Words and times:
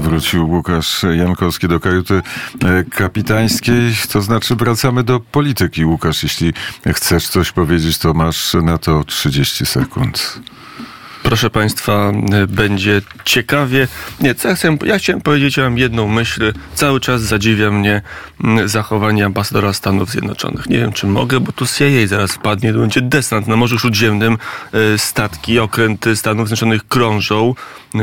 Wrócił 0.00 0.50
Łukasz 0.50 1.02
Jankowski 1.16 1.68
do 1.68 1.80
kajuty 1.80 2.22
e, 2.64 2.84
kapitańskiej, 2.84 3.94
to 4.12 4.22
znaczy 4.22 4.56
wracamy 4.56 5.04
do 5.04 5.20
polityki. 5.20 5.84
Łukasz, 5.84 6.22
jeśli 6.22 6.52
chcesz 6.92 7.28
coś 7.28 7.52
powiedzieć, 7.52 7.98
to 7.98 8.14
masz 8.14 8.54
na 8.54 8.78
to 8.78 9.04
30 9.04 9.66
sekund. 9.66 10.40
Proszę 11.22 11.50
Państwa, 11.50 12.12
y, 12.42 12.46
będzie 12.46 13.02
ciekawie. 13.24 13.88
Nie, 14.20 14.34
co 14.34 14.48
ja 14.48 14.54
chciałem, 14.54 14.78
ja 14.84 14.98
chciałem 14.98 15.20
powiedzieć, 15.20 15.56
ja 15.56 15.62
mam 15.64 15.78
jedną 15.78 16.08
myśl. 16.08 16.52
Cały 16.74 17.00
czas 17.00 17.22
zadziwia 17.22 17.70
mnie 17.70 18.02
mm, 18.44 18.68
zachowanie 18.68 19.26
ambasadora 19.26 19.72
Stanów 19.72 20.10
Zjednoczonych. 20.10 20.66
Nie 20.66 20.78
wiem, 20.78 20.92
czy 20.92 21.06
mogę, 21.06 21.40
bo 21.40 21.52
tu 21.52 21.66
CIA 21.66 22.06
zaraz 22.06 22.32
wpadnie, 22.32 22.72
to 22.72 22.78
będzie 22.78 23.00
desant 23.02 23.46
na 23.46 23.56
Morzu 23.56 23.78
Śródziemnym. 23.78 24.38
Y, 24.94 24.98
statki, 24.98 25.58
okręty 25.58 26.16
Stanów 26.16 26.48
Zjednoczonych 26.48 26.88
krążą, 26.88 27.54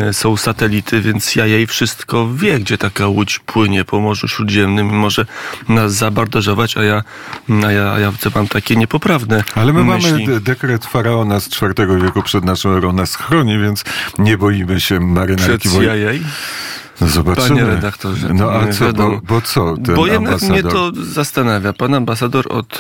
y, 0.10 0.14
są 0.14 0.38
satelity, 0.38 1.02
więc 1.02 1.32
CIA 1.32 1.44
wszystko 1.68 2.28
wie, 2.36 2.60
gdzie 2.60 2.78
taka 2.78 3.08
łódź 3.08 3.40
płynie 3.40 3.86
po 3.86 4.00
Morzu 4.00 4.28
Śródziemnym 4.28 4.90
i 4.90 4.94
może 4.94 5.26
nas 5.70 5.94
zabardażować, 5.94 6.78
a 6.78 6.84
ja, 6.84 7.04
a 7.66 7.72
ja, 7.72 7.92
a 7.94 8.00
ja 8.00 8.12
mam 8.36 8.48
takie 8.48 8.76
niepoprawne 8.76 9.44
Ale 9.56 9.74
my 9.74 9.84
myśli. 9.84 10.12
mamy 10.12 10.26
de- 10.26 10.40
dekret 10.40 10.86
faraona 10.86 11.40
z 11.40 11.48
IV 11.62 12.02
wieku 12.04 12.24
przed 12.24 12.46
naszą 12.46 12.70
erą 12.78 12.94
nas 13.08 13.16
chroni, 13.16 13.60
więc 13.60 13.84
nie 14.20 14.38
boimy 14.38 14.82
się 14.82 14.96
Przed 14.96 15.08
marynarki 15.08 15.70
CIA? 15.70 16.28
No 17.02 17.08
zobaczymy. 17.08 17.48
Panie 17.48 17.66
redaktorze, 17.66 18.30
No 18.34 18.52
a 18.52 18.68
co, 18.74 18.94
bo, 18.94 19.22
bo 19.24 19.42
co 19.42 19.76
ten 19.86 19.96
Bo 19.96 20.08
jednak 20.08 20.34
ambasador? 20.34 20.64
mnie 20.64 20.72
to 20.72 20.92
zastanawia. 20.96 21.74
Pan 21.74 21.94
ambasador 21.94 22.46
od 22.50 22.80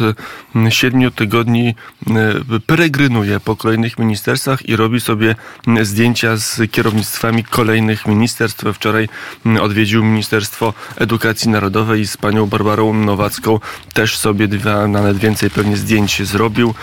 mm, 0.55 0.71
siedmiu 0.71 1.11
tygodni 1.11 1.75
y, 2.07 2.59
peregrynuje 2.65 3.39
po 3.39 3.55
kolejnych 3.55 3.99
ministerstwach 3.99 4.69
i 4.69 4.75
robi 4.75 5.01
sobie 5.01 5.35
mm, 5.67 5.85
zdjęcia 5.85 6.37
z 6.37 6.71
kierownictwami 6.71 7.43
kolejnych 7.43 8.07
ministerstw. 8.07 8.63
Wczoraj 8.73 9.09
mm, 9.45 9.63
odwiedził 9.63 10.03
Ministerstwo 10.03 10.73
Edukacji 10.95 11.49
Narodowej 11.49 12.01
i 12.01 12.07
z 12.07 12.17
panią 12.17 12.45
Barbarą 12.45 12.93
Nowacką 12.93 13.59
też 13.93 14.17
sobie 14.17 14.47
dwa, 14.47 14.87
nawet 14.87 15.17
więcej 15.17 15.49
pewnie 15.49 15.77
zdjęć 15.77 16.27
zrobił. 16.27 16.73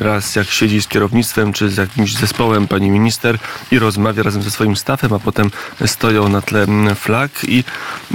Raz 0.00 0.36
jak 0.36 0.46
siedzi 0.46 0.82
z 0.82 0.88
kierownictwem 0.88 1.52
czy 1.52 1.70
z 1.70 1.76
jakimś 1.76 2.14
zespołem 2.14 2.68
pani 2.68 2.90
minister 2.90 3.38
i 3.72 3.78
rozmawia 3.78 4.22
razem 4.22 4.42
ze 4.42 4.50
swoim 4.50 4.76
stafem, 4.76 5.12
a 5.12 5.18
potem 5.18 5.50
stoją 5.86 6.33
na 6.34 6.42
tle 6.42 6.62
mm, 6.62 6.94
flag 6.94 7.30
i, 7.48 7.64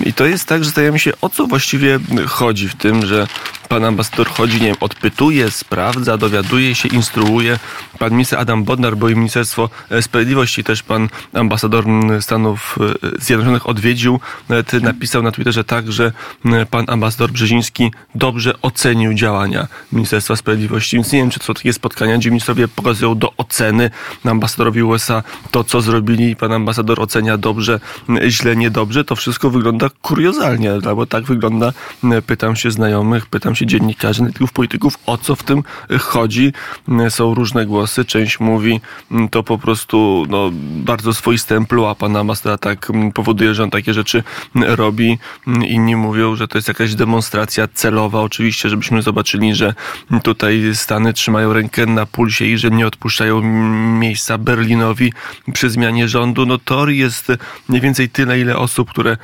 i 0.06 0.14
to 0.14 0.25
jest 0.25 0.45
tak, 0.45 0.64
że 0.64 0.66
zastanawiam 0.66 1.00
się, 1.00 1.12
o 1.22 1.30
co 1.30 1.48
właściwie 1.48 2.00
chodzi 2.28 2.70
w 2.70 2.76
tym, 2.76 3.06
że 3.06 3.28
pan 3.70 3.86
ambasador 3.86 4.30
chodzi, 4.30 4.61
nie 4.61 4.67
wiem, 4.67 4.76
odpytuje, 4.80 5.52
sprawdza, 5.52 6.17
dowiaduje 6.17 6.76
się, 6.76 6.89
instruuje. 6.89 7.59
Pan 8.00 8.11
minister 8.11 8.39
Adam 8.39 8.64
Bodnar, 8.64 8.98
bo 8.98 9.09
i 9.09 9.16
Ministerstwo 9.16 9.70
Sprawiedliwości, 10.02 10.64
też 10.64 10.84
pan 10.84 11.09
ambasador 11.34 11.86
mm, 11.86 12.22
Stanów 12.22 12.78
e, 13.03 13.22
Zjednoczonych 13.22 13.70
odwiedził, 13.70 14.20
nawet 14.50 14.73
napisał 14.73 15.23
na 15.23 15.31
Twitterze 15.31 15.64
tak, 15.64 15.92
że 15.92 16.11
mm, 16.45 16.67
pan 16.67 16.86
ambasador 16.88 17.31
Brzeziński 17.31 17.92
dobrze 18.16 18.61
ocenił 18.61 19.14
działania 19.14 19.67
Ministerstwa 19.92 20.36
Sprawiedliwości. 20.36 20.95
Więc 20.95 21.11
nie 21.11 21.20
wiem, 21.20 21.30
czy 21.30 21.39
to 21.39 21.45
są 21.45 21.54
takie 21.54 21.73
spotkania, 21.73 22.17
gdzie 22.17 22.30
ministrowie 22.30 22.67
pokazują 22.67 23.17
do 23.17 23.33
oceny 23.38 23.89
ambasadorowi 24.23 24.83
USA 24.83 25.23
to, 25.52 25.64
co 25.64 25.81
zrobili 25.81 26.36
pan 26.36 26.52
ambasador 26.52 27.02
ocenia 27.02 27.38
dobrze, 27.38 27.80
źle, 28.27 28.55
niedobrze. 28.55 29.03
To 29.03 29.15
wszystko 29.15 29.49
wygląda 29.49 29.89
kuriozalnie, 30.02 30.71
albo 30.71 31.05
tak 31.05 31.23
wygląda. 31.23 31.73
m, 32.03 32.21
Pytam 32.21 32.55
się 32.55 32.71
znajomych, 32.71 33.25
pytam 33.25 33.55
się 33.55 33.65
dziennikarzy, 33.65 34.21
analityków, 34.21 34.52
polityków, 34.52 34.93
o 35.05 35.17
co 35.17 35.35
w 35.35 35.43
tym 35.43 35.63
chodzi. 35.99 36.53
M, 36.87 37.11
Są 37.11 37.33
różne 37.33 37.65
głosy. 37.65 38.05
Część 38.05 38.39
mówi, 38.39 38.81
to 39.31 39.43
po 39.43 39.57
prostu 39.57 40.25
no, 40.30 40.49
bardzo 40.83 41.13
swoiste 41.13 41.55
emploi 41.55 41.95
pana 41.95 42.19
ambasadora 42.19 42.57
tak 42.57 42.91
powoduje, 43.13 43.53
że 43.53 43.63
on 43.63 43.69
takie 43.69 43.93
rzeczy 43.93 44.23
robi. 44.55 45.17
Inni 45.67 45.95
mówią, 45.95 46.35
że 46.35 46.47
to 46.47 46.57
jest 46.57 46.67
jakaś 46.67 46.95
demonstracja 46.95 47.67
celowa, 47.73 48.21
oczywiście, 48.21 48.69
żebyśmy 48.69 49.02
zobaczyli, 49.02 49.55
że 49.55 49.73
tutaj 50.23 50.61
Stany 50.73 51.14
trzymają 51.14 51.53
rękę 51.53 51.86
na 51.86 52.05
pulsie 52.05 52.45
i 52.45 52.58
że 52.58 52.69
nie 52.69 52.87
odpuszczają 52.87 53.42
miejsca 53.99 54.37
Berlinowi 54.37 55.14
przy 55.53 55.69
zmianie 55.69 56.08
rządu. 56.08 56.45
No 56.45 56.58
teorii 56.58 56.99
jest 56.99 57.27
mniej 57.69 57.81
więcej 57.81 57.98
tyle, 58.08 58.39
ile 58.39 58.58
osób, 58.58 58.89
które 58.89 59.17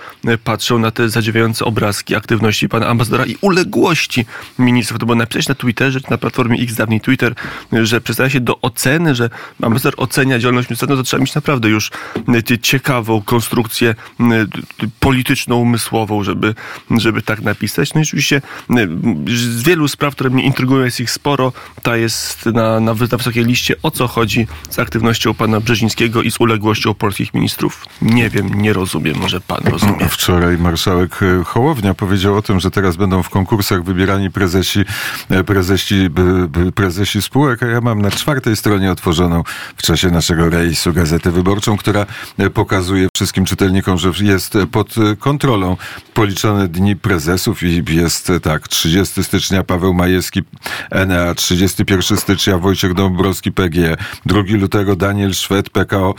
patrzą 0.43 0.79
na 0.79 0.91
te 0.91 1.09
zadziwiające 1.09 1.65
obrazki 1.65 2.15
aktywności 2.15 2.69
pana 2.69 2.87
ambasadora 2.87 3.25
i 3.25 3.37
uległości 3.41 4.25
ministrów. 4.59 4.99
To 4.99 5.05
było 5.05 5.15
napisać 5.15 5.47
na 5.47 5.55
Twitterze, 5.55 6.01
czy 6.01 6.11
na 6.11 6.17
platformie 6.17 6.59
X, 6.61 6.75
dawniej 6.75 7.01
Twitter, 7.01 7.35
że 7.71 8.01
przedstawia 8.01 8.29
się 8.29 8.39
do 8.39 8.61
oceny, 8.61 9.15
że 9.15 9.29
ambasador 9.61 9.93
ocenia 9.97 10.39
działalność 10.39 10.69
ministra, 10.69 10.87
no 10.89 10.95
to 10.95 11.03
trzeba 11.03 11.21
mieć 11.21 11.35
naprawdę 11.35 11.69
już 11.69 11.91
e, 12.51 12.59
ciekawą 12.59 13.21
konstrukcję 13.21 13.95
e, 14.19 14.25
polityczną, 14.99 15.55
umysłową, 15.55 16.23
żeby, 16.23 16.55
żeby 16.97 17.21
tak 17.21 17.41
napisać. 17.41 17.93
No 17.93 18.01
i 18.01 18.03
oczywiście 18.03 18.41
e, 18.69 18.87
z 19.27 19.63
wielu 19.63 19.87
spraw, 19.87 20.13
które 20.13 20.29
mnie 20.29 20.43
intrygują, 20.43 20.85
jest 20.85 20.99
ich 20.99 21.11
sporo. 21.11 21.53
Ta 21.81 21.97
jest 21.97 22.45
na, 22.45 22.79
na 22.79 22.93
wysokiej 22.93 23.45
liście. 23.45 23.75
O 23.83 23.91
co 23.91 24.07
chodzi 24.07 24.47
z 24.69 24.79
aktywnością 24.79 25.33
pana 25.33 25.59
Brzezińskiego 25.59 26.21
i 26.21 26.31
z 26.31 26.39
uległością 26.39 26.93
polskich 26.93 27.33
ministrów? 27.33 27.85
Nie 28.01 28.29
wiem, 28.29 28.61
nie 28.61 28.64
rozumiem. 28.73 29.17
Może 29.17 29.41
pan 29.41 29.61
rozumie. 29.65 30.09
Wczoraj 30.09 30.57
marszałek 30.57 31.19
e, 31.23 31.43
Hołownia 31.43 31.93
powiedział 31.93 32.35
o 32.35 32.41
tym, 32.41 32.59
że 32.59 32.71
teraz 32.71 32.95
będą 32.95 33.23
w 33.23 33.29
konkursach 33.29 33.83
wybierani 33.83 34.31
prezesi, 34.31 34.79
e, 35.29 35.43
prezesi, 35.43 36.09
prezesi 36.75 37.21
spółek, 37.21 37.63
a 37.63 37.65
ja 37.65 37.81
mam 37.81 38.01
na 38.01 38.11
czwartej 38.11 38.55
stronie 38.55 38.91
otworzoną 38.91 39.43
w 39.75 39.81
czasie 39.81 40.11
naszego 40.11 40.49
rejsu 40.49 40.93
Gazetę 40.93 41.31
Wyborczą, 41.31 41.77
która 41.77 42.05
e, 42.37 42.49
pokazuje 42.49 43.07
wszystkim 43.15 43.45
czytelnikom, 43.45 43.97
że 43.97 44.11
jest 44.21 44.57
pod 44.71 44.95
kontrolą 45.19 45.77
policzone 46.13 46.67
dni 46.67 46.95
prezesów 46.95 47.63
i 47.63 47.83
jest 47.89 48.31
tak, 48.41 48.67
30 48.67 49.23
stycznia 49.23 49.63
Paweł 49.63 49.93
Majewski 49.93 50.41
Enea, 50.91 51.35
31 51.35 52.17
stycznia 52.17 52.57
Wojciech 52.57 52.93
Dąbrowski 52.93 53.51
PGE, 53.51 53.97
2 54.25 54.41
lutego 54.49 54.95
Daniel 54.95 55.33
Szwed 55.33 55.69
PKO 55.69 56.15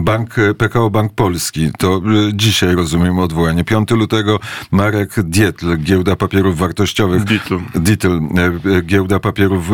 Bank, 0.00 0.34
PKO 0.58 0.90
Bank 0.90 1.03
Polski. 1.08 1.70
To 1.78 1.96
e, 1.96 2.00
dzisiaj 2.34 2.74
rozumiem 2.74 3.18
odwołanie. 3.18 3.64
5 3.64 3.90
lutego 3.90 4.40
Marek 4.70 5.14
Dietl, 5.22 5.76
Giełda 5.76 6.16
Papierów 6.16 6.58
Wartościowych. 6.58 7.24
Dietl. 7.24 7.58
Dietl, 7.74 8.06
e, 8.36 8.76
e, 8.76 8.82
Giełda 8.82 9.20
Papierów 9.20 9.68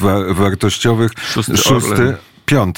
wa- 0.00 0.34
Wartościowych. 0.34 1.10
Szósty 1.32 1.52
Orlen. 1.74 2.16
5 2.46 2.76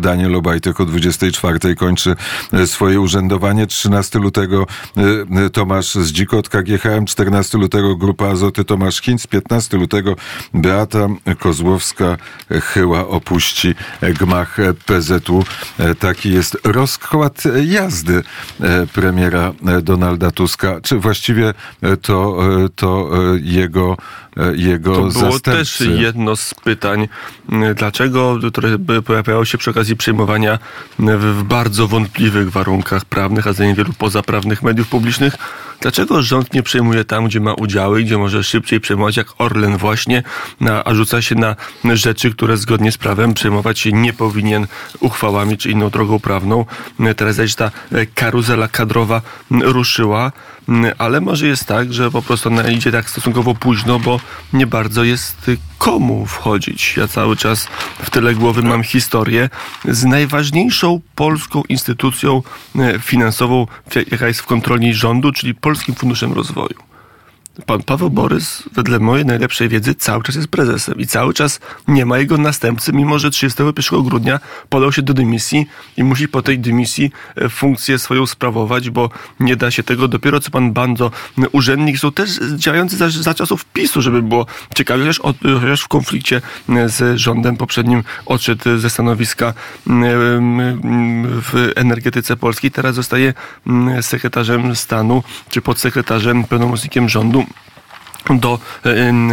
Daniel 0.00 0.34
Obajtek 0.34 0.80
o 0.80 0.84
24 0.84 1.74
kończy 1.74 2.16
e, 2.52 2.66
swoje 2.66 3.00
urzędowanie. 3.00 3.66
13 3.66 4.18
lutego 4.18 4.66
e, 4.96 5.44
e, 5.44 5.50
Tomasz 5.50 5.94
Zdzikot, 5.94 6.48
KGHM. 6.48 7.06
14 7.06 7.58
lutego 7.58 7.96
Grupa 7.96 8.26
Azoty 8.28 8.64
Tomasz 8.64 9.00
Hinz. 9.00 9.26
15 9.26 9.76
lutego 9.76 10.16
Beata 10.54 11.08
Kozłowska-Chyła 11.38 13.08
opuści 13.08 13.74
e, 14.00 14.12
gmach 14.12 14.60
e, 14.60 14.74
PZU. 14.74 15.44
E, 15.78 15.94
Taki 15.94 16.32
jest 16.32 16.58
rozkład 16.64 17.46
e, 17.46 17.64
jazdy 17.64 18.22
e, 18.60 18.86
premiera 18.86 19.52
e, 19.66 19.82
Donalda 19.82 20.30
Tuska. 20.30 20.80
Czy 20.80 20.98
właściwie 20.98 21.54
e, 21.82 21.96
to, 21.96 22.38
e, 22.64 22.68
to 22.68 23.10
e, 23.34 23.38
jego, 23.42 23.96
e, 24.36 24.56
jego 24.56 24.94
To 24.94 24.98
było 25.00 25.10
zastępcy? 25.10 25.50
też 25.50 25.80
jedno 26.00 26.36
z 26.36 26.54
pytań, 26.54 27.08
dlaczego, 27.74 28.38
które 28.52 28.78
pojawiało 29.04 29.44
się 29.44 29.58
przy 29.58 29.70
okazji 29.70 29.96
przejmowania 29.96 30.58
m, 31.00 31.18
w, 31.18 31.42
bardzo 31.42 31.88
wątpliwych 31.88 32.50
warunkach 32.50 33.04
prawnych, 33.04 33.46
a 33.46 33.52
za 33.52 33.64
wielu 33.74 33.92
pozaprawnych 33.92 34.62
mediów 34.62 34.88
publicznych, 34.88 35.36
dlaczego 35.86 36.22
rząd 36.22 36.54
nie 36.54 36.62
przejmuje 36.62 37.04
tam, 37.04 37.26
gdzie 37.26 37.40
ma 37.40 37.54
udziały, 37.54 38.02
gdzie 38.02 38.18
może 38.18 38.44
szybciej 38.44 38.80
przejmować, 38.80 39.16
jak 39.16 39.26
Orlen 39.38 39.76
właśnie, 39.76 40.22
na, 40.60 40.84
a 40.84 40.94
rzuca 40.94 41.22
się 41.22 41.34
na 41.34 41.56
rzeczy, 41.84 42.30
które 42.30 42.56
zgodnie 42.56 42.92
z 42.92 42.98
prawem 42.98 43.34
przejmować 43.34 43.78
się 43.78 43.92
nie 43.92 44.12
powinien 44.12 44.66
uchwałami 45.00 45.58
czy 45.58 45.70
inną 45.70 45.90
drogą 45.90 46.20
prawną. 46.20 46.64
Teraz 47.16 47.36
zaś 47.36 47.54
ta 47.54 47.70
e, 47.92 48.06
karuzela 48.06 48.68
kadrowa 48.68 49.22
ruszyła, 49.50 50.32
ale 50.98 51.20
może 51.20 51.46
jest 51.46 51.64
tak, 51.64 51.92
że 51.92 52.10
po 52.10 52.22
prostu 52.22 52.48
ona 52.48 52.68
idzie 52.68 52.92
tak 52.92 53.10
stosunkowo 53.10 53.54
późno, 53.54 53.98
bo 53.98 54.20
nie 54.52 54.66
bardzo 54.66 55.04
jest 55.04 55.50
komu 55.78 56.26
wchodzić. 56.26 56.96
Ja 56.96 57.08
cały 57.08 57.36
czas 57.36 57.68
w 58.02 58.10
tyle 58.10 58.34
głowy 58.34 58.62
mam 58.62 58.82
historię 58.82 59.50
z 59.84 60.04
najważniejszą 60.04 61.00
polską 61.14 61.62
instytucją 61.68 62.42
e, 62.78 62.98
finansową, 62.98 63.66
jaka 64.10 64.28
jest 64.28 64.40
w 64.40 64.46
kontroli 64.46 64.94
rządu, 64.94 65.32
czyli 65.32 65.54
Polskim 65.76 65.94
Funduszem 65.94 66.32
Rozwoju. 66.32 66.85
Pan 67.66 67.82
Paweł 67.82 68.10
Borys, 68.10 68.62
wedle 68.72 68.98
mojej 68.98 69.26
najlepszej 69.26 69.68
wiedzy, 69.68 69.94
cały 69.94 70.22
czas 70.22 70.34
jest 70.34 70.48
prezesem 70.48 70.98
i 70.98 71.06
cały 71.06 71.34
czas 71.34 71.60
nie 71.88 72.06
ma 72.06 72.18
jego 72.18 72.38
następcy, 72.38 72.92
mimo 72.92 73.18
że 73.18 73.30
31 73.30 74.02
grudnia 74.02 74.40
podał 74.68 74.92
się 74.92 75.02
do 75.02 75.14
dymisji 75.14 75.66
i 75.96 76.04
musi 76.04 76.28
po 76.28 76.42
tej 76.42 76.58
dymisji 76.58 77.10
e, 77.36 77.48
funkcję 77.48 77.98
swoją 77.98 78.26
sprawować, 78.26 78.90
bo 78.90 79.10
nie 79.40 79.56
da 79.56 79.70
się 79.70 79.82
tego. 79.82 80.08
Dopiero 80.08 80.40
co 80.40 80.50
pan 80.50 80.72
Bando, 80.72 81.10
urzędnik 81.52 81.98
są 81.98 82.12
też 82.12 82.30
działający 82.56 82.96
za, 82.96 83.10
za 83.10 83.34
czasów 83.34 83.64
PiSu, 83.64 84.02
żeby 84.02 84.22
było 84.22 84.46
ciekawie, 84.74 85.02
chociaż, 85.02 85.20
chociaż 85.60 85.82
w 85.82 85.88
konflikcie 85.88 86.40
z 86.86 87.18
rządem 87.18 87.56
poprzednim 87.56 88.04
odszedł 88.26 88.78
ze 88.78 88.90
stanowiska 88.90 89.54
w 91.42 91.72
energetyce 91.76 92.36
polskiej. 92.36 92.70
Teraz 92.70 92.94
zostaje 92.94 93.34
sekretarzem 94.00 94.76
stanu 94.76 95.22
czy 95.50 95.60
podsekretarzem, 95.60 96.44
pełnomocnikiem 96.44 97.08
rządu 97.08 97.45
do 98.30 98.58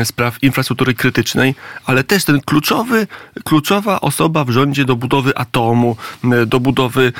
spraw 0.03 0.43
infrastruktury 0.43 0.93
krytycznej, 0.93 1.55
ale 1.85 2.03
też 2.03 2.25
ten 2.25 2.41
kluczowy, 2.41 3.07
kluczowa 3.43 4.01
osoba 4.01 4.45
w 4.45 4.49
rządzie 4.49 4.85
do 4.85 4.95
budowy 4.95 5.37
atomu, 5.37 5.97
do 6.47 6.59
budowy 6.59 7.13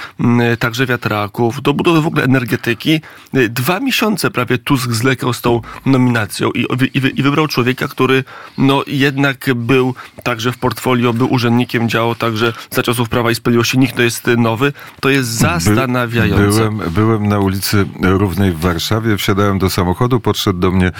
także 0.60 0.86
wiatraków, 0.86 1.62
do 1.62 1.74
budowy 1.74 2.02
w 2.02 2.08
ogóle 2.08 2.24
energetyki. 2.24 3.02
Dwa 3.50 3.80
miesiące 3.80 4.32
prawie 4.32 4.58
Tusk 4.58 4.92
zlekał 4.92 5.34
z 5.34 5.42
tą 5.42 5.62
nominacją 5.86 6.52
i, 6.52 6.66
i, 6.94 7.20
i 7.20 7.24
wybrał 7.24 7.48
człowieka, 7.48 7.88
który 7.88 8.24
no 8.58 8.84
jednak 8.88 9.50
był 9.56 9.96
także 10.24 10.52
w 10.52 10.58
portfolio, 10.58 11.14
był 11.14 11.34
urzędnikiem, 11.34 11.90
działał 11.90 12.16
także 12.16 12.54
za 12.72 12.84
czasów 12.84 13.10
Prawa 13.10 13.32
i 13.32 13.36
Sprawiedliwości. 13.36 13.80
Nikt 13.80 13.96
to 13.96 14.02
jest 14.02 14.28
nowy. 14.38 14.74
To 15.00 15.10
jest 15.10 15.30
zastanawiające. 15.30 16.70
byłem, 16.70 16.92
byłem 16.92 17.28
na 17.28 17.40
ulicy 17.40 17.86
Równej 18.02 18.52
w 18.52 18.60
Warszawie, 18.60 19.18
wsiadałem 19.18 19.60
do 19.60 19.70
samochodu, 19.70 20.20
podszedł 20.20 20.60
do 20.60 20.72
mnie 20.72 20.92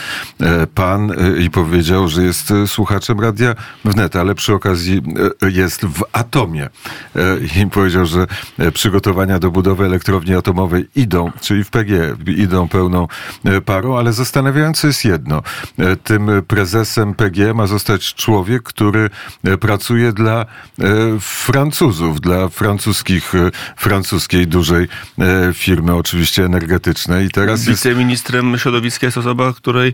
e, 0.42 0.63
pan 0.68 1.12
y, 1.12 1.42
i 1.42 1.50
powiedział, 1.50 2.08
że 2.08 2.24
jest 2.24 2.52
y, 2.52 2.68
słuchaczem 2.68 3.20
radia 3.20 3.56
wnet, 3.86 4.16
ale 4.16 4.36
przy 4.36 4.54
okazji 4.54 5.02
y, 5.44 5.52
jest 5.52 5.86
w 5.86 6.04
Atomie. 6.12 6.70
I 7.64 7.68
powiedział, 7.68 8.06
że 8.06 8.28
przygotowania 8.74 9.40
do 9.40 9.52
budowy 9.52 9.86
elektrowni 9.86 10.36
atomowej 10.36 10.88
idą, 10.96 11.32
czyli 11.42 11.64
w 11.64 11.70
PG 11.70 12.16
idą 12.28 12.68
pełną 12.68 13.08
parą, 13.66 13.98
ale 13.98 14.14
zastanawiające 14.14 14.88
jest 14.88 15.06
jedno. 15.06 15.44
Tym 16.04 16.30
prezesem 16.48 17.16
PG 17.16 17.54
ma 17.54 17.68
zostać 17.68 18.14
człowiek, 18.14 18.64
który 18.64 19.10
pracuje 19.60 20.14
dla 20.14 20.46
Francuzów, 21.20 22.22
dla 22.22 22.50
francuskich, 22.50 23.34
francuskiej 23.78 24.48
dużej 24.48 24.88
firmy, 25.54 25.96
oczywiście 25.96 26.46
energetycznej. 26.46 27.26
I 27.26 27.30
teraz 27.30 27.66
Wiceministrem 27.66 28.52
jest... 28.52 28.64
środowiska 28.64 29.08
jest 29.08 29.18
osoba, 29.18 29.54
której 29.54 29.94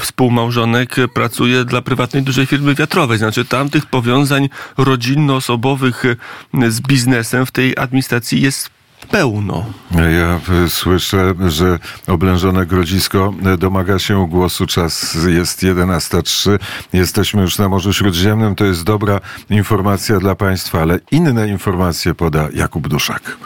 współmałżonek 0.00 0.96
pracuje 1.14 1.64
dla 1.64 1.82
prywatnej 1.82 2.22
dużej 2.22 2.46
firmy 2.46 2.74
wiatrowej. 2.74 3.18
Znaczy 3.18 3.44
tam 3.44 3.70
tych 3.70 3.86
powiązań 3.86 4.48
rodzinno-osobowych 4.78 6.04
z 6.68 6.80
biznesem 6.80 7.46
w 7.46 7.50
tej 7.50 7.76
administracji 7.76 8.40
jest 8.40 8.70
pełno. 9.10 9.66
Ja 9.90 10.40
słyszę, 10.68 11.34
że 11.48 11.78
oblężone 12.06 12.66
Grodzisko 12.66 13.34
domaga 13.58 13.98
się 13.98 14.28
głosu. 14.28 14.66
Czas 14.66 15.16
jest 15.28 15.62
11.03. 15.62 16.58
Jesteśmy 16.92 17.42
już 17.42 17.58
na 17.58 17.68
Morzu 17.68 17.92
Śródziemnym. 17.92 18.54
To 18.54 18.64
jest 18.64 18.84
dobra 18.84 19.20
informacja 19.50 20.18
dla 20.18 20.34
Państwa, 20.34 20.80
ale 20.80 21.00
inne 21.10 21.48
informacje 21.48 22.14
poda 22.14 22.48
Jakub 22.54 22.88
Duszak. 22.88 23.36